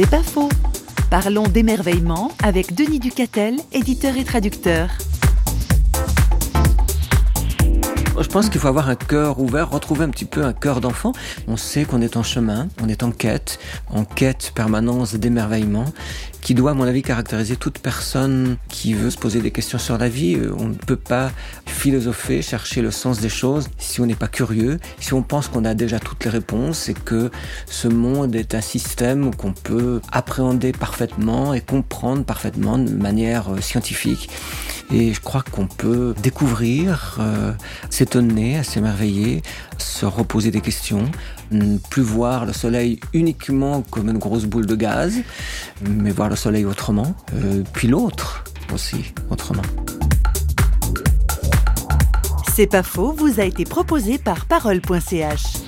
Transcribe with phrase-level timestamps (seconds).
[0.00, 0.48] C'est pas faux.
[1.10, 4.90] Parlons d'émerveillement avec Denis Ducatel, éditeur et traducteur.
[8.20, 11.10] Je pense qu'il faut avoir un cœur ouvert, retrouver un petit peu un cœur d'enfant.
[11.48, 13.58] On sait qu'on est en chemin, on est en quête,
[13.90, 15.86] en quête permanence d'émerveillement,
[16.42, 19.98] qui doit, à mon avis, caractériser toute personne qui veut se poser des questions sur
[19.98, 20.36] la vie.
[20.36, 21.32] Euh, on ne peut pas
[21.78, 25.64] philosopher, chercher le sens des choses si on n'est pas curieux, si on pense qu'on
[25.64, 27.30] a déjà toutes les réponses et que
[27.66, 33.60] ce monde est un système qu'on peut appréhender parfaitement et comprendre parfaitement de manière euh,
[33.60, 34.28] scientifique.
[34.92, 37.52] Et je crois qu'on peut découvrir, euh,
[37.90, 39.42] s'étonner, s'émerveiller,
[39.76, 41.08] se reposer des questions,
[41.52, 45.14] ne plus voir le soleil uniquement comme une grosse boule de gaz,
[45.88, 48.42] mais voir le soleil autrement, euh, puis l'autre
[48.72, 49.62] aussi autrement.
[52.58, 55.67] C'est pas faux, vous a été proposé par parole.ch.